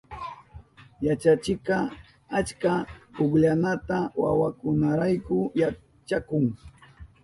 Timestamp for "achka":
2.39-2.73